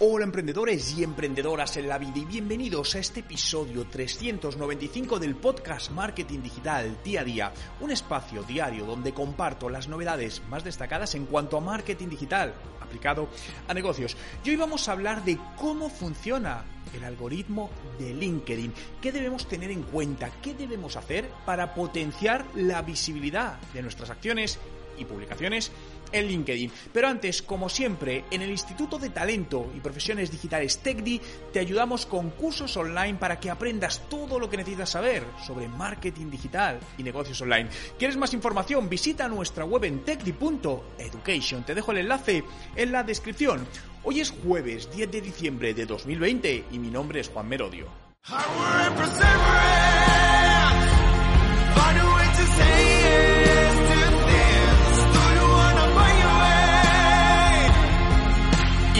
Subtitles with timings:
[0.00, 5.92] Hola emprendedores y emprendedoras en la vida y bienvenidos a este episodio 395 del podcast
[5.92, 11.26] Marketing Digital Día a Día, un espacio diario donde comparto las novedades más destacadas en
[11.26, 13.28] cuanto a marketing digital aplicado
[13.68, 14.16] a negocios.
[14.44, 19.70] Y hoy vamos a hablar de cómo funciona el algoritmo de LinkedIn, qué debemos tener
[19.70, 24.58] en cuenta, qué debemos hacer para potenciar la visibilidad de nuestras acciones
[24.98, 25.70] y publicaciones
[26.14, 26.70] en LinkedIn.
[26.92, 31.20] Pero antes, como siempre, en el Instituto de Talento y Profesiones Digitales TechDi
[31.52, 36.30] te ayudamos con cursos online para que aprendas todo lo que necesitas saber sobre marketing
[36.30, 37.68] digital y negocios online.
[37.98, 38.88] ¿Quieres más información?
[38.88, 41.64] Visita nuestra web en techdi.education.
[41.64, 42.44] Te dejo el enlace
[42.76, 43.66] en la descripción.
[44.04, 47.88] Hoy es jueves 10 de diciembre de 2020 y mi nombre es Juan Merodio.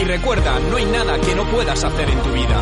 [0.05, 2.61] Recuerda, no hay nada que no puedas hacer en tu vida.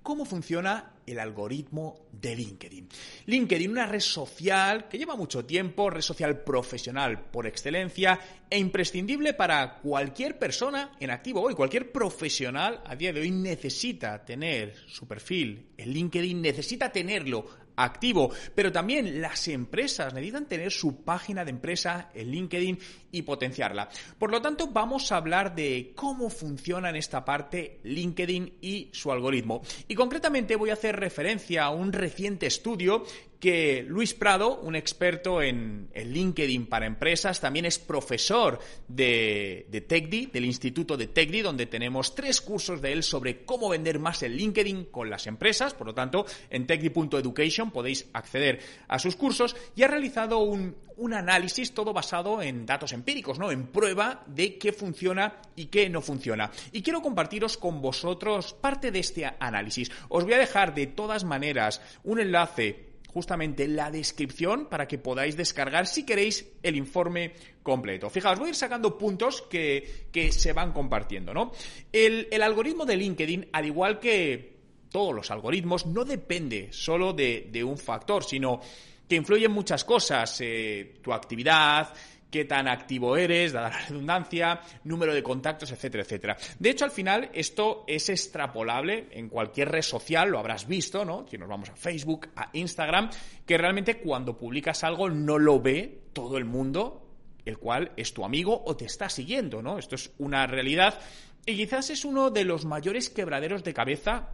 [0.00, 2.88] ¿Cómo funciona el algoritmo de LinkedIn?
[3.26, 9.34] LinkedIn, una red social que lleva mucho tiempo, red social profesional por excelencia e imprescindible
[9.34, 11.54] para cualquier persona en activo hoy.
[11.54, 17.44] Cualquier profesional a día de hoy necesita tener su perfil en LinkedIn, necesita tenerlo
[17.76, 22.78] activo, pero también las empresas necesitan tener su página de empresa en LinkedIn
[23.12, 23.88] y potenciarla.
[24.18, 29.12] Por lo tanto, vamos a hablar de cómo funciona en esta parte LinkedIn y su
[29.12, 29.62] algoritmo.
[29.88, 33.04] Y concretamente voy a hacer referencia a un reciente estudio
[33.40, 38.58] que Luis Prado, un experto en, LinkedIn para empresas, también es profesor
[38.88, 43.68] de, de TechDi, del Instituto de TechDi, donde tenemos tres cursos de él sobre cómo
[43.68, 45.74] vender más en LinkedIn con las empresas.
[45.74, 51.14] Por lo tanto, en techdi.education podéis acceder a sus cursos y ha realizado un, un
[51.14, 53.50] análisis todo basado en datos empíricos, ¿no?
[53.50, 56.50] En prueba de qué funciona y qué no funciona.
[56.72, 59.90] Y quiero compartiros con vosotros parte de este análisis.
[60.08, 62.83] Os voy a dejar de todas maneras un enlace
[63.14, 67.32] justamente la descripción para que podáis descargar si queréis el informe
[67.62, 68.10] completo.
[68.10, 71.52] Fijaos, voy a ir sacando puntos que, se van compartiendo, ¿no?
[71.92, 74.56] El, algoritmo de LinkedIn, al igual que
[74.90, 78.60] todos los algoritmos, no depende solo de, un factor, sino
[79.08, 81.94] que influyen muchas cosas, eh, tu actividad,
[82.34, 86.36] qué tan activo eres, dada la redundancia, número de contactos, etcétera, etcétera.
[86.58, 91.28] De hecho, al final, esto es extrapolable en cualquier red social, lo habrás visto, ¿no?
[91.30, 93.08] Si nos vamos a Facebook, a Instagram,
[93.46, 97.06] que realmente cuando publicas algo no lo ve todo el mundo,
[97.44, 99.78] el cual es tu amigo o te está siguiendo, ¿no?
[99.78, 100.98] Esto es una realidad
[101.46, 104.30] y quizás es uno de los mayores quebraderos de cabeza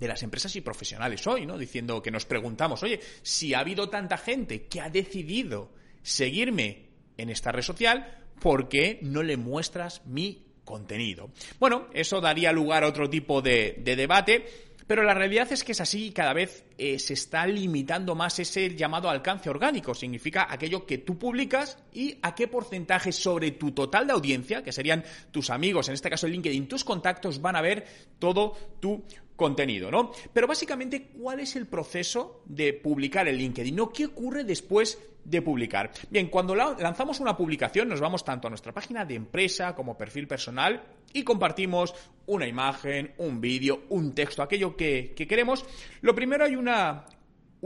[0.00, 1.58] de las empresas y profesionales hoy, ¿no?
[1.58, 6.85] Diciendo que nos preguntamos, oye, si ha habido tanta gente que ha decidido seguirme
[7.16, 11.30] en esta red social porque no le muestras mi contenido.
[11.58, 14.46] Bueno, eso daría lugar a otro tipo de, debate,
[14.86, 18.38] pero la realidad es que es así y cada vez eh, se está limitando más
[18.38, 19.94] ese llamado alcance orgánico.
[19.94, 24.72] Significa aquello que tú publicas y a qué porcentaje sobre tu total de audiencia, que
[24.72, 27.86] serían tus amigos, en este caso LinkedIn, tus contactos, van a ver
[28.18, 29.04] todo tu
[29.36, 30.10] contenido, ¿no?
[30.32, 33.76] Pero básicamente, ¿cuál es el proceso de publicar en LinkedIn?
[33.76, 33.90] ¿No?
[33.90, 35.90] ¿Qué ocurre después de publicar?
[36.10, 40.26] Bien, cuando lanzamos una publicación nos vamos tanto a nuestra página de empresa como perfil
[40.26, 40.82] personal
[41.12, 41.94] y compartimos
[42.26, 45.64] una imagen, un vídeo, un texto, aquello que, que queremos.
[46.00, 47.06] Lo primero hay una,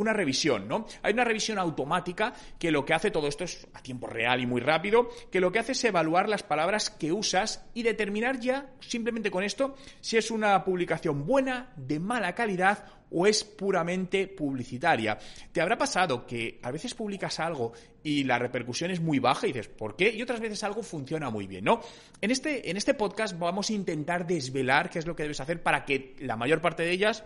[0.01, 0.87] una revisión, ¿no?
[1.03, 4.47] Hay una revisión automática que lo que hace todo esto es a tiempo real y
[4.47, 8.71] muy rápido, que lo que hace es evaluar las palabras que usas y determinar ya,
[8.81, 15.19] simplemente con esto, si es una publicación buena, de mala calidad o es puramente publicitaria.
[15.53, 17.73] ¿Te habrá pasado que a veces publicas algo
[18.03, 20.11] y la repercusión es muy baja y dices, ¿por qué?
[20.11, 21.81] Y otras veces algo funciona muy bien, ¿no?
[22.21, 25.63] En este, en este podcast vamos a intentar desvelar qué es lo que debes hacer
[25.63, 27.25] para que la mayor parte de ellas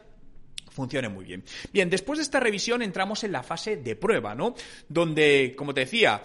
[0.75, 1.44] funcione muy bien.
[1.73, 4.55] Bien, después de esta revisión entramos en la fase de prueba, ¿no?
[4.88, 6.21] Donde, como te decía,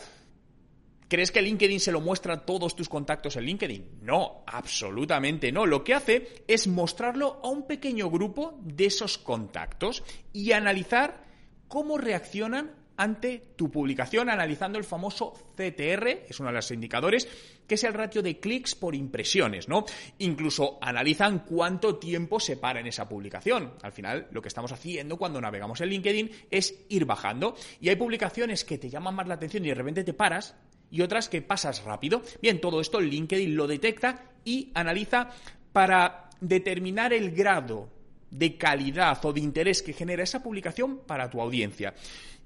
[1.07, 4.01] ¿Crees que LinkedIn se lo muestra a todos tus contactos en LinkedIn?
[4.03, 5.65] No, absolutamente no.
[5.65, 10.03] Lo que hace es mostrarlo a un pequeño grupo de esos contactos
[10.33, 11.23] y analizar
[11.67, 17.27] cómo reaccionan ante tu publicación, analizando el famoso CTR, es uno de los indicadores
[17.69, 19.85] que es el ratio de clics por impresiones, ¿no?
[20.17, 23.75] Incluso analizan cuánto tiempo se para en esa publicación.
[23.81, 27.55] Al final, lo que estamos haciendo cuando navegamos en LinkedIn es ir bajando.
[27.79, 30.55] Y hay publicaciones que te llaman más la atención y de repente te paras
[30.91, 32.23] y otras que pasas rápido.
[32.41, 35.29] Bien, todo esto LinkedIn lo detecta y analiza
[35.71, 37.89] para determinar el grado
[38.31, 41.93] de calidad o de interés que genera esa publicación para tu audiencia.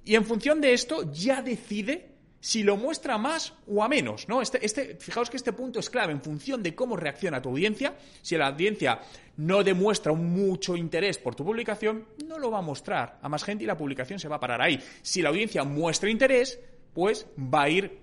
[0.06, 2.13] Y en función de esto ya decide
[2.44, 4.42] si lo muestra más o a menos, ¿no?
[4.42, 7.96] Este, este, fijaos que este punto es clave en función de cómo reacciona tu audiencia.
[8.22, 9.00] Si la audiencia
[9.38, 13.64] no demuestra mucho interés por tu publicación, no lo va a mostrar a más gente
[13.64, 14.78] y la publicación se va a parar ahí.
[15.02, 16.60] Si la audiencia muestra interés,
[16.94, 18.03] pues va a ir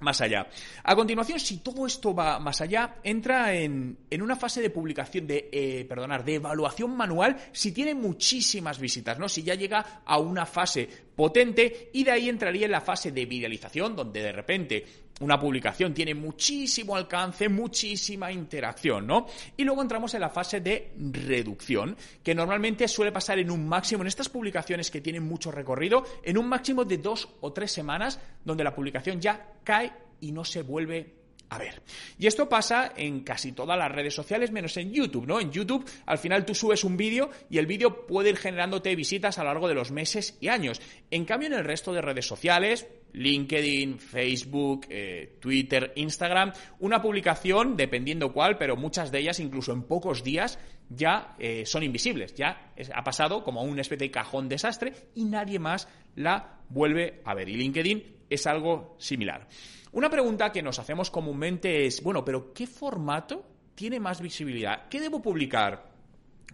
[0.00, 0.48] más allá.
[0.84, 5.48] A continuación, si todo esto va más allá, entra en, una fase de publicación, de,
[5.50, 9.28] eh, perdonar, de evaluación manual si tiene muchísimas visitas, ¿no?
[9.28, 13.24] Si ya llega a una fase potente y de ahí entraría en la fase de
[13.24, 14.86] viralización, donde de repente
[15.20, 19.26] una publicación tiene muchísimo alcance, muchísima interacción, ¿no?
[19.56, 24.02] Y luego entramos en la fase de reducción, que normalmente suele pasar en un máximo,
[24.02, 28.20] en estas publicaciones que tienen mucho recorrido, en un máximo de dos o tres semanas,
[28.44, 31.15] donde la publicación ya cae y no se vuelve
[31.48, 31.82] a ver.
[32.18, 35.40] Y esto pasa en casi todas las redes sociales, menos en YouTube, ¿no?
[35.40, 39.38] En YouTube, al final tú subes un vídeo y el vídeo puede ir generándote visitas
[39.38, 40.80] a lo largo de los meses y años.
[41.10, 47.76] En cambio, en el resto de redes sociales, LinkedIn, Facebook, eh, Twitter, Instagram, una publicación,
[47.76, 50.58] dependiendo cuál, pero muchas de ellas, incluso en pocos días,
[50.88, 52.34] ya eh, son invisibles.
[52.34, 57.34] Ya ha pasado como un especie de cajón desastre y nadie más la vuelve a
[57.34, 57.48] ver.
[57.48, 59.48] Y LinkedIn es algo similar.
[59.92, 63.44] Una pregunta que nos hacemos comúnmente es, bueno, pero ¿qué formato
[63.74, 64.88] tiene más visibilidad?
[64.88, 65.90] ¿Qué debo publicar?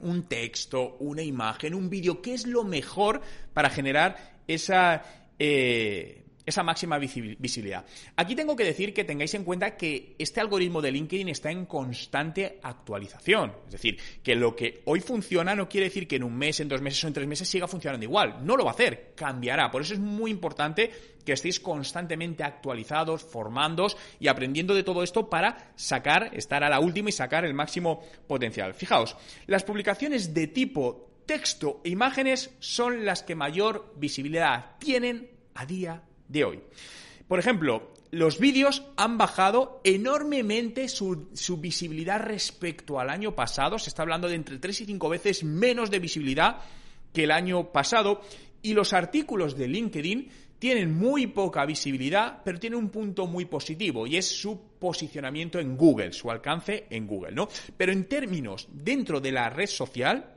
[0.00, 2.22] ¿Un texto, una imagen, un vídeo?
[2.22, 3.20] ¿Qué es lo mejor
[3.52, 5.02] para generar esa...
[5.38, 7.84] Eh, esa máxima visibilidad.
[8.16, 11.66] Aquí tengo que decir que tengáis en cuenta que este algoritmo de LinkedIn está en
[11.66, 13.52] constante actualización.
[13.66, 16.68] Es decir, que lo que hoy funciona no quiere decir que en un mes, en
[16.68, 18.44] dos meses o en tres meses siga funcionando igual.
[18.44, 19.70] No lo va a hacer, cambiará.
[19.70, 20.90] Por eso es muy importante
[21.24, 26.80] que estéis constantemente actualizados, formándos y aprendiendo de todo esto para sacar, estar a la
[26.80, 28.74] última y sacar el máximo potencial.
[28.74, 29.16] Fijaos,
[29.46, 36.02] las publicaciones de tipo texto e imágenes son las que mayor visibilidad tienen a día
[36.32, 36.60] de hoy.
[37.28, 43.78] Por ejemplo, los vídeos han bajado enormemente su, visibilidad respecto al año pasado.
[43.78, 46.58] Se está hablando de entre 3 y 5 veces menos de visibilidad
[47.12, 48.20] que el año pasado.
[48.60, 54.06] Y los artículos de LinkedIn tienen muy poca visibilidad, pero tienen un punto muy positivo
[54.06, 57.48] y es su posicionamiento en Google, su alcance en Google, ¿no?
[57.76, 60.34] Pero en términos dentro de la red social,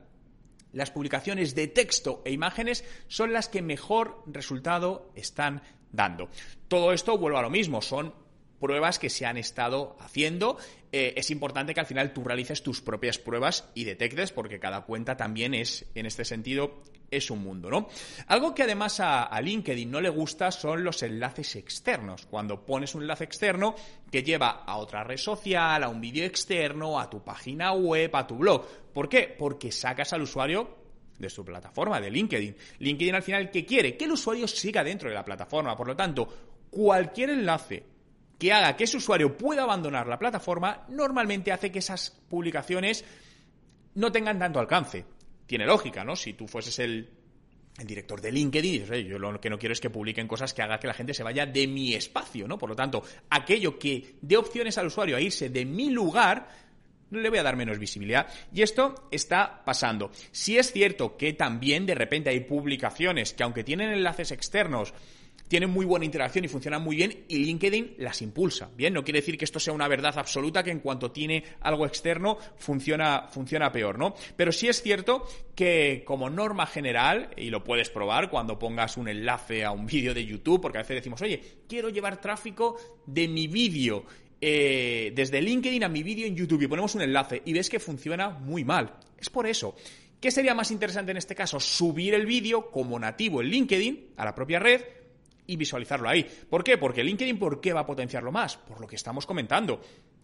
[0.72, 6.28] las publicaciones de texto e imágenes son las que mejor resultado están dando.
[6.68, 8.12] Todo esto, vuelvo a lo mismo, son
[8.60, 10.56] pruebas que se han estado haciendo.
[10.92, 14.82] Eh, es importante que al final tú realices tus propias pruebas y detectes, porque cada
[14.82, 17.88] cuenta también es, en este sentido, es un mundo, ¿no?
[18.26, 22.26] Algo que además a, a, LinkedIn no le gusta son los enlaces externos.
[22.26, 23.74] Cuando pones un enlace externo
[24.10, 28.26] que lleva a otra red social, a un vídeo externo, a tu página web, a
[28.26, 28.66] tu blog.
[28.92, 29.34] ¿Por qué?
[29.38, 30.85] Porque sacas al usuario
[31.18, 32.56] de su plataforma, de LinkedIn.
[32.78, 33.96] LinkedIn al final, ¿qué quiere?
[33.96, 35.76] Que el usuario siga dentro de la plataforma.
[35.76, 36.28] Por lo tanto,
[36.70, 37.84] cualquier enlace
[38.38, 43.04] que haga que ese usuario pueda abandonar la plataforma, normalmente hace que esas publicaciones
[43.94, 45.04] no tengan tanto alcance.
[45.46, 46.16] Tiene lógica, ¿no?
[46.16, 47.08] Si tú fueses el,
[47.84, 50.86] director de LinkedIn, yo lo que no quiero es que publiquen cosas que haga que
[50.86, 52.56] la gente se vaya de mi espacio, ¿no?
[52.58, 56.48] Por lo tanto, aquello que dé opciones al usuario a irse de mi lugar,
[57.10, 58.26] le voy a dar menos visibilidad.
[58.52, 60.10] Y esto está pasando.
[60.32, 64.92] Si es cierto que también de repente hay publicaciones que aunque tienen enlaces externos,
[65.48, 68.70] tienen muy buena interacción y funcionan muy bien y LinkedIn las impulsa.
[68.76, 71.86] Bien, no quiere decir que esto sea una verdad absoluta que en cuanto tiene algo
[71.86, 74.14] externo funciona, funciona peor, ¿no?
[74.36, 79.08] Pero sí es cierto que como norma general, y lo puedes probar cuando pongas un
[79.08, 83.28] enlace a un vídeo de YouTube, porque a veces decimos, oye, quiero llevar tráfico de
[83.28, 84.04] mi vídeo
[84.40, 87.80] eh, desde LinkedIn a mi vídeo en YouTube y ponemos un enlace y ves que
[87.80, 88.96] funciona muy mal.
[89.18, 89.74] Es por eso.
[90.20, 91.60] ¿Qué sería más interesante en este caso?
[91.60, 94.82] Subir el vídeo como nativo en LinkedIn a la propia red
[95.46, 96.26] y visualizarlo ahí.
[96.48, 96.78] ¿Por qué?
[96.78, 98.56] Porque LinkedIn, ¿por qué va a potenciarlo más?
[98.56, 99.80] Por lo que estamos comentando.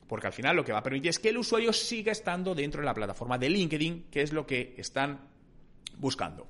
[0.09, 2.81] Porque al final lo que va a permitir es que el usuario siga estando dentro
[2.81, 5.21] de la plataforma de LinkedIn, que es lo que están
[5.99, 6.49] buscando.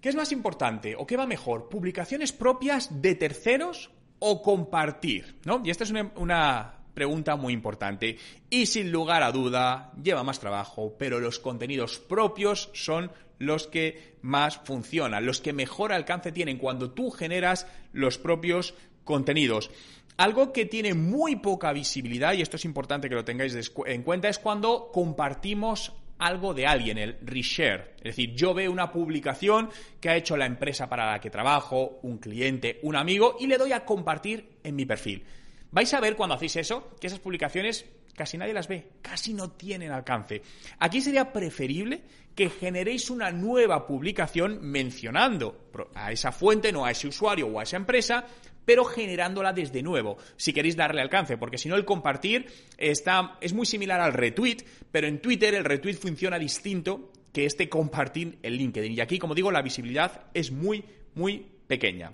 [0.00, 1.68] ¿Qué es más importante o qué va mejor?
[1.68, 5.36] ¿Publicaciones propias de terceros o compartir?
[5.44, 5.62] ¿no?
[5.64, 8.18] Y esta es una, pregunta muy importante.
[8.50, 14.16] Y sin lugar a duda, lleva más trabajo, pero los contenidos propios son los que
[14.20, 19.70] más funcionan, los que mejor alcance tienen cuando tú generas los propios contenidos.
[20.16, 23.56] Algo que tiene muy poca visibilidad, y esto es importante que lo tengáis
[23.86, 27.94] en cuenta, es cuando compartimos algo de alguien, el reshare.
[27.98, 29.70] Es decir, yo veo una publicación
[30.00, 33.58] que ha hecho la empresa para la que trabajo, un cliente, un amigo, y le
[33.58, 35.24] doy a compartir en mi perfil.
[35.70, 37.84] Vais a ver cuando hacéis eso que esas publicaciones
[38.18, 40.42] casi nadie las ve, casi no tienen alcance.
[40.80, 42.02] Aquí sería preferible
[42.34, 47.62] que generéis una nueva publicación mencionando a esa fuente, no a ese usuario o a
[47.62, 48.26] esa empresa,
[48.68, 53.54] pero generándola desde nuevo, si queréis darle alcance, porque si no el compartir está, es
[53.54, 54.58] muy similar al retweet,
[54.92, 58.92] pero en Twitter el retweet funciona distinto que este compartir en LinkedIn.
[58.92, 60.84] Y aquí, como digo, la visibilidad es muy,
[61.14, 62.12] muy pequeña.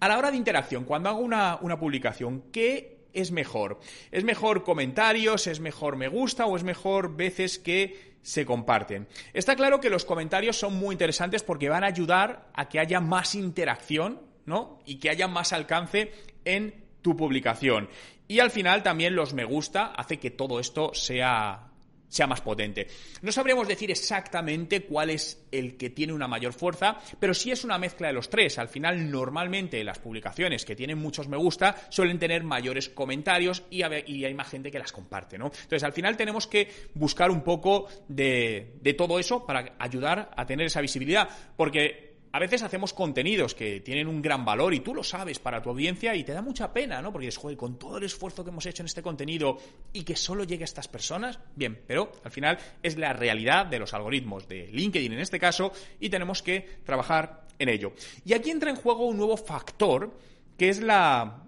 [0.00, 3.80] A la hora de interacción, cuando hago una, una publicación, ¿qué es mejor?
[4.12, 5.46] ¿Es mejor comentarios?
[5.46, 6.46] ¿Es mejor me gusta?
[6.46, 9.08] ¿O es mejor veces que se comparten?
[9.34, 13.00] Está claro que los comentarios son muy interesantes porque van a ayudar a que haya
[13.00, 14.78] más interacción ¿no?
[14.86, 16.12] Y que haya más alcance
[16.44, 17.88] en tu publicación.
[18.26, 21.70] Y al final también los me gusta hace que todo esto sea
[22.14, 22.86] sea más potente.
[23.22, 27.64] No sabríamos decir exactamente cuál es el que tiene una mayor fuerza, pero sí es
[27.64, 28.56] una mezcla de los tres.
[28.58, 33.82] Al final, normalmente las publicaciones que tienen muchos me gusta suelen tener mayores comentarios y,
[33.82, 35.46] hay más gente que las comparte, ¿no?
[35.46, 40.46] Entonces, al final tenemos que buscar un poco de, de todo eso para ayudar a
[40.46, 44.92] tener esa visibilidad, porque a veces hacemos contenidos que tienen un gran valor y tú
[44.92, 47.12] lo sabes para tu audiencia y te da mucha pena, ¿no?
[47.12, 49.56] Porque dices, joder, con todo el esfuerzo que hemos hecho en este contenido
[49.92, 53.78] y que solo llegue a estas personas, bien, pero al final es la realidad de
[53.78, 57.92] los algoritmos de LinkedIn en este caso y tenemos que trabajar en ello.
[58.24, 60.18] Y aquí entra en juego un nuevo factor
[60.58, 61.44] que es la,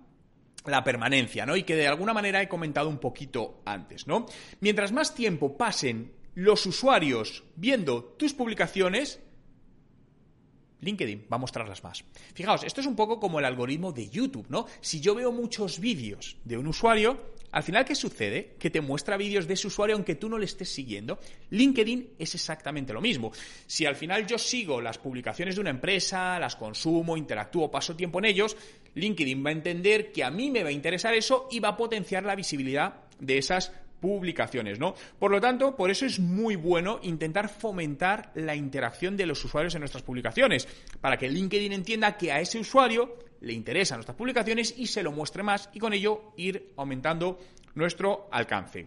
[0.67, 1.57] la permanencia, ¿no?
[1.57, 4.27] Y que de alguna manera he comentado un poquito antes, ¿no?
[4.61, 9.21] Mientras más tiempo pasen los usuarios viendo tus publicaciones,
[10.87, 12.05] LinkedIn va a mostrarlas más.
[12.35, 14.67] Fijaos, esto es un poco como el algoritmo de YouTube, ¿no?
[14.81, 18.55] Si yo veo muchos vídeos de un usuario, al final, ¿qué sucede?
[18.59, 21.19] Que te muestra vídeos de ese usuario aunque tú no le estés siguiendo.
[21.51, 23.33] LinkedIn es exactamente lo mismo.
[23.67, 28.19] Si al final yo sigo las publicaciones de una empresa, las consumo, interactúo, paso tiempo
[28.19, 28.57] en ellos,
[28.95, 31.77] LinkedIn va a entender que a mí me va a interesar eso y va a
[31.77, 34.95] potenciar la visibilidad de esas publicaciones, ¿no?
[35.19, 39.75] Por lo tanto, por eso es muy bueno intentar fomentar la interacción de los usuarios
[39.75, 40.69] en nuestras publicaciones,
[41.01, 45.13] para que LinkedIn entienda que a ese usuario le interesan nuestras publicaciones y se lo
[45.13, 47.39] muestre más y con ello ir aumentando
[47.75, 48.87] nuestro alcance.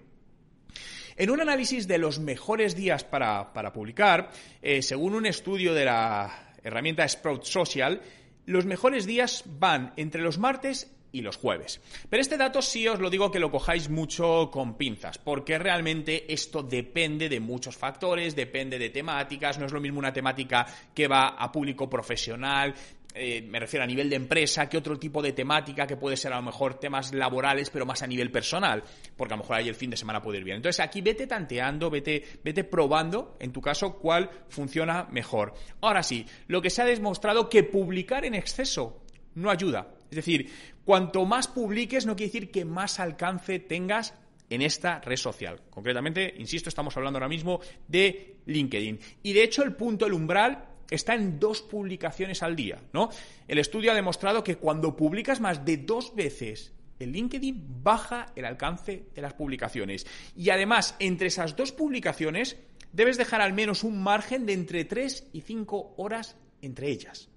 [1.16, 6.54] En un análisis de los mejores días para, publicar, eh, según un estudio de la
[6.64, 8.02] herramienta Sprout Social,
[8.46, 11.82] los mejores días van entre los martes y los jueves.
[12.10, 16.32] Pero este dato sí os lo digo que lo cojáis mucho con pinzas, porque realmente
[16.32, 21.08] esto depende de muchos factores, depende de temáticas, no es lo mismo una temática que
[21.08, 22.76] va a público profesional,
[23.16, 26.32] eh, me refiero a nivel de empresa, que otro tipo de temática que puede ser
[26.32, 28.84] a lo mejor temas laborales, pero más a nivel personal,
[29.18, 30.58] porque a lo mejor ahí el fin de semana puede ir bien.
[30.58, 35.56] Entonces aquí vete tanteando, vete, vete probando, en tu caso, cuál funciona mejor.
[35.82, 39.02] Ahora sí, lo que se ha demostrado que publicar en exceso
[39.40, 39.88] no ayuda.
[40.10, 40.50] Es decir,
[40.84, 44.14] cuanto más publiques no quiere decir que más alcance tengas
[44.50, 45.62] en esta red social.
[45.70, 49.00] Concretamente, insisto, estamos hablando ahora mismo de LinkedIn.
[49.24, 53.10] Y de hecho, el punto, el umbral, está en dos publicaciones al día, ¿no?
[53.48, 58.46] El estudio ha demostrado que cuando publicas más de dos veces en LinkedIn baja el
[58.46, 60.06] alcance de las publicaciones.
[60.36, 62.58] Y además, entre esas dos publicaciones,
[62.92, 67.30] debes dejar al menos un margen de entre 3 y 5 horas entre ellas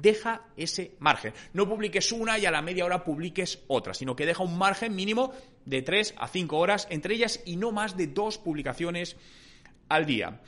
[0.00, 1.32] deja ese margen.
[1.52, 4.94] No publiques una y a la media hora publiques otra, sino que deja un margen
[4.94, 5.32] mínimo
[5.64, 9.16] de 3 a 5 horas entre ellas y no más de dos publicaciones
[9.88, 10.40] al día.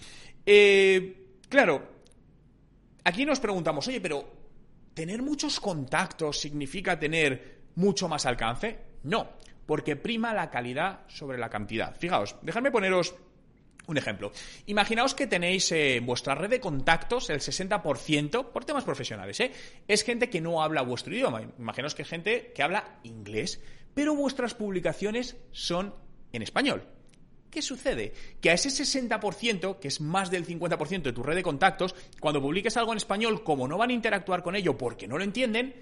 [0.47, 1.17] Eh,
[1.49, 1.89] claro,
[3.05, 4.25] aquí nos preguntamos, oye, pero
[4.95, 8.79] ¿tener muchos contactos significa tener mucho más alcance?
[9.05, 9.31] No,
[9.67, 11.95] porque prima la calidad sobre la cantidad.
[11.97, 13.15] Fijaos, dejadme poneros
[13.87, 14.33] un ejemplo.
[14.67, 19.53] Imaginaos que tenéis en eh, vuestra red de contactos el 60%, por temas profesionales, ¿eh?
[19.89, 21.43] es gente que no habla vuestro idioma.
[21.59, 23.61] Imaginaos que gente que habla inglés,
[23.95, 25.95] pero vuestras publicaciones son
[26.33, 26.87] en español.
[27.51, 28.15] ¿Qué sucede?
[28.41, 32.41] Que a ese 60%, que es más del 50% de tu red de contactos, cuando
[32.41, 35.75] publiques algo en español, como no van a interactuar con ello porque no lo entienden,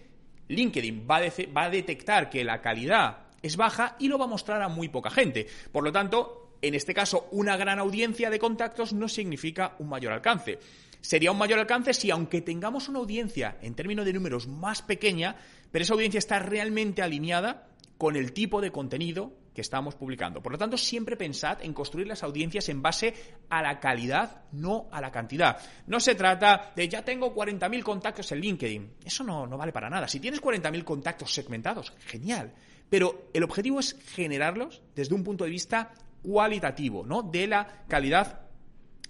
[0.49, 1.21] LinkedIn va
[1.57, 4.89] va a detectar que la calidad es baja y lo va a mostrar a muy
[4.89, 5.47] poca gente.
[5.71, 10.13] Por lo tanto, en este caso, una gran audiencia de contactos no significa un mayor
[10.13, 10.59] alcance.
[11.01, 15.37] Sería un mayor alcance si, aunque tengamos una audiencia en términos de números más pequeña,
[15.73, 20.43] pero esa audiencia está realmente alineada con el tipo de contenido que estamos publicando.
[20.43, 23.15] Por lo tanto, siempre pensad en construir las audiencias en base
[23.49, 25.59] a la calidad, no a la cantidad.
[25.87, 28.93] No se trata de ya tengo 40.000 contactos en LinkedIn.
[29.05, 30.07] Eso no, no vale para nada.
[30.07, 32.53] Si tienes 40.000 contactos segmentados, genial.
[32.89, 37.23] Pero el objetivo es generarlos desde un punto de vista cualitativo, ¿no?
[37.23, 38.43] De la calidad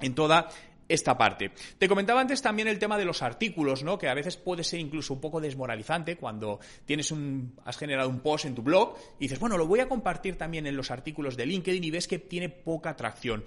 [0.00, 0.48] en toda
[0.90, 1.52] esta parte.
[1.78, 3.96] Te comentaba antes también el tema de los artículos, ¿no?
[3.96, 8.20] Que a veces puede ser incluso un poco desmoralizante cuando tienes un, has generado un
[8.20, 11.36] post en tu blog y dices, bueno, lo voy a compartir también en los artículos
[11.36, 13.44] de LinkedIn y ves que tiene poca atracción.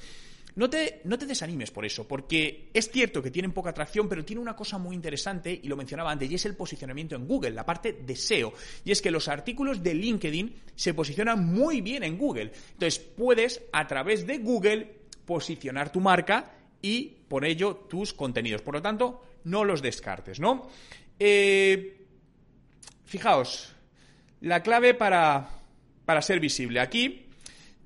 [0.56, 4.24] No te, no te, desanimes por eso, porque es cierto que tienen poca atracción, pero
[4.24, 7.52] tiene una cosa muy interesante, y lo mencionaba antes, y es el posicionamiento en Google,
[7.52, 8.54] la parte de SEO.
[8.86, 12.52] Y es que los artículos de LinkedIn se posicionan muy bien en Google.
[12.74, 18.62] Entonces, puedes, a través de Google, posicionar tu marca y por ello tus contenidos.
[18.62, 20.70] Por lo tanto, no los descartes, ¿no?
[21.18, 21.98] Eh,
[23.06, 23.74] fijaos,
[24.42, 25.50] la clave para,
[26.06, 26.80] para ser visible.
[26.80, 27.28] Aquí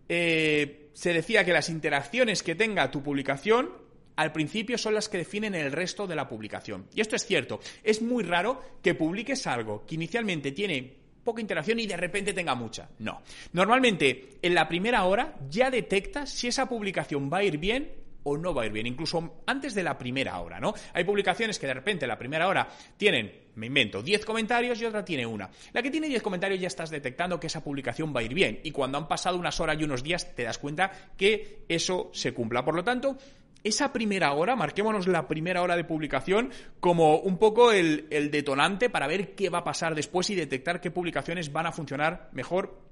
[0.09, 3.69] eh, se decía que las interacciones que tenga tu publicación
[4.15, 6.87] al principio son las que definen el resto de la publicación.
[6.91, 7.59] Y esto es cierto.
[7.83, 10.91] Es muy raro que publiques algo que inicialmente tiene
[11.23, 12.89] poca interacción y de repente tenga mucha.
[12.97, 13.21] No.
[13.53, 17.93] Normalmente, en la primera hora ya detectas si esa publicación va a ir bien
[18.27, 20.73] o no va a ir bien, incluso antes de la primera hora, ¿no?
[20.93, 22.67] Hay publicaciones que de repente en la primera hora
[22.97, 25.49] tienen, me invento, 10 comentarios y otra tiene una.
[25.71, 28.59] La que tiene 10 comentarios ya estás detectando que esa publicación va a ir bien
[28.63, 32.33] y cuando han pasado unas horas y unos días te das cuenta que eso se
[32.33, 32.65] cumpla.
[32.65, 33.17] Por lo tanto,
[33.63, 38.89] esa primera hora, marquémonos la primera hora de publicación como un poco el, el, detonante
[38.89, 42.86] para ver qué va a pasar después y detectar qué publicaciones van a funcionar mejor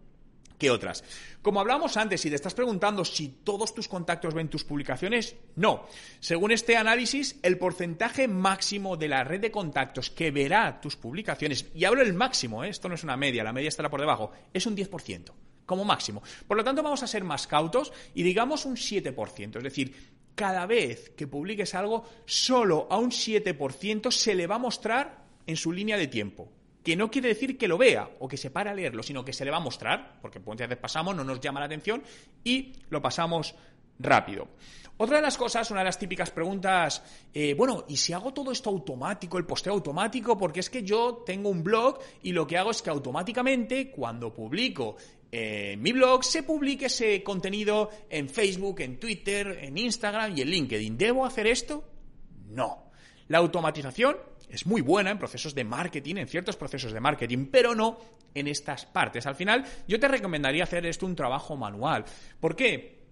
[0.57, 1.03] que otras.
[1.41, 5.85] Como hablamos antes, si te estás preguntando si todos tus contactos ven tus publicaciones, no.
[6.19, 11.67] Según este análisis, el porcentaje máximo de la red de contactos que verá tus publicaciones,
[11.75, 12.69] y hablo el máximo, ¿eh?
[12.69, 15.31] esto no es una media, la media estará por debajo, es un 10%,
[15.65, 16.23] como máximo.
[16.47, 20.65] Por lo tanto, vamos a ser más cautos y digamos un 7%, es decir, cada
[20.65, 25.71] vez que publiques algo, solo a un 7% se le va a mostrar en su
[25.71, 26.51] línea de tiempo
[26.85, 29.33] que no quiere decir que lo vea o que se para a leerlo, sino que
[29.33, 32.03] se le va a mostrar, porque muchas veces pasamos, no nos llama la atención
[32.43, 33.55] y lo pasamos
[33.97, 34.49] rápido.
[34.97, 37.01] Otra de las cosas, una de las típicas preguntas,
[37.33, 40.37] eh, bueno, ¿y si hago todo esto automático, el posteo automático?
[40.37, 44.31] Porque es que yo tengo un blog y lo que hago es que automáticamente cuando
[44.31, 44.95] publico
[45.31, 50.49] eh, mi blog se publique ese contenido en Facebook, en Twitter, en Instagram y en
[50.49, 50.97] LinkedIn.
[50.99, 51.83] ¿Debo hacer esto?
[52.47, 52.91] No.
[53.27, 54.17] La automatización
[54.55, 57.99] es muy buena en procesos de marketing, en ciertos procesos de marketing, pero no
[58.33, 59.25] en estas partes.
[59.25, 62.05] Al final, yo te recomendaría hacer esto un trabajo manual.
[62.39, 63.03] ¿Por qué?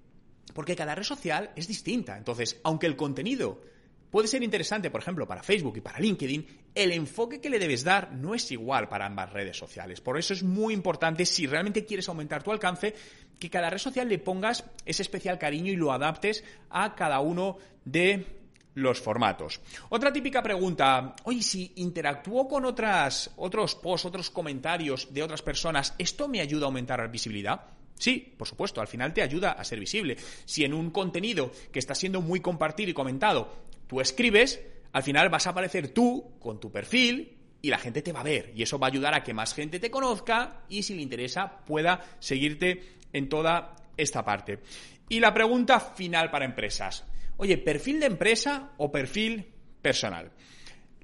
[0.54, 2.18] Porque cada red social es distinta.
[2.18, 3.62] Entonces, aunque el contenido
[4.10, 7.84] puede ser interesante, por ejemplo, para Facebook y para LinkedIn, el enfoque que le debes
[7.84, 10.02] dar no es igual para ambas redes sociales.
[10.02, 12.94] Por eso es muy importante, si realmente quieres aumentar tu alcance,
[13.40, 17.58] que cada red social le pongas ese especial cariño y lo adaptes a cada uno
[17.86, 18.43] de
[18.76, 19.62] los formatos.
[19.90, 25.94] Otra típica pregunta, oye, si interactúo con otras, otros posts, otros comentarios de otras personas,
[25.98, 27.62] ¿esto me ayuda a aumentar la visibilidad?
[27.96, 30.18] Sí, por supuesto, al final te ayuda a ser visible.
[30.46, 33.54] Si en un contenido que está siendo muy compartido y comentado,
[33.88, 38.12] tú escribes, al final vas a aparecer tú con tu perfil y la gente te
[38.12, 38.52] va a ver.
[38.56, 41.60] Y eso va a ayudar a que más gente te conozca y si le interesa
[41.66, 44.60] pueda seguirte en toda esta parte.
[45.08, 47.06] Y la pregunta final para empresas.
[47.38, 49.46] Oye, ¿perfil de empresa o perfil
[49.82, 50.32] personal?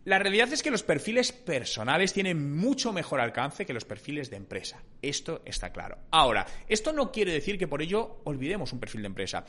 [0.05, 4.37] La realidad es que los perfiles personales tienen mucho mejor alcance que los perfiles de
[4.37, 4.81] empresa.
[5.01, 5.97] Esto está claro.
[6.11, 9.45] Ahora, esto no quiere decir que por ello olvidemos un perfil de empresa.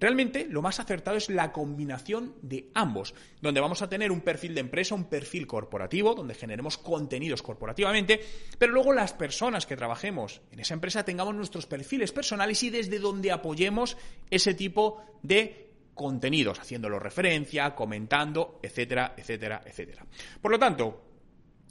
[0.00, 4.54] Realmente lo más acertado es la combinación de ambos, donde vamos a tener un perfil
[4.54, 8.20] de empresa, un perfil corporativo, donde generemos contenidos corporativamente,
[8.58, 12.98] pero luego las personas que trabajemos en esa empresa tengamos nuestros perfiles personales y desde
[12.98, 13.96] donde apoyemos
[14.28, 20.04] ese tipo de contenidos, haciéndolo referencia, comentando, etcétera, etcétera, etcétera.
[20.40, 21.11] Por lo tanto,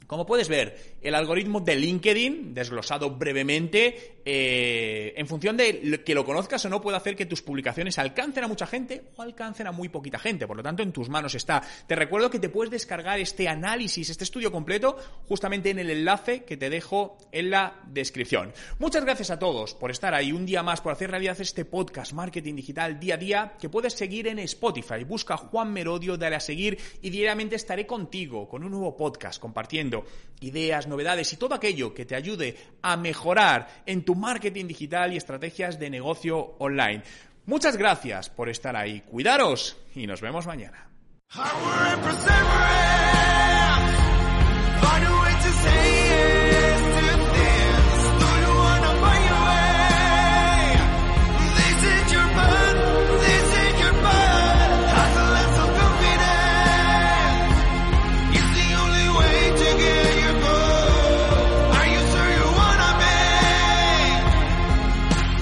[0.06, 6.24] como puedes ver, el algoritmo de LinkedIn, desglosado brevemente, eh, en función de que lo
[6.24, 9.72] conozcas o no, puede hacer que tus publicaciones alcancen a mucha gente o alcancen a
[9.72, 10.46] muy poquita gente.
[10.46, 11.62] Por lo tanto, en tus manos está.
[11.86, 16.44] Te recuerdo que te puedes descargar este análisis, este estudio completo, justamente en el enlace
[16.44, 18.52] que te dejo en la descripción.
[18.78, 22.12] Muchas gracias a todos por estar ahí un día más, por hacer realidad este podcast
[22.12, 25.04] Marketing Digital día a día, que puedes seguir en Spotify.
[25.04, 30.01] Busca Juan Merodio, dale a seguir y diariamente estaré contigo con un nuevo podcast compartiendo
[30.40, 35.16] ideas, novedades y todo aquello que te ayude a mejorar en tu marketing digital y
[35.16, 37.02] estrategias de negocio online.
[37.46, 39.00] Muchas gracias por estar ahí.
[39.00, 40.88] Cuidaros y nos vemos mañana.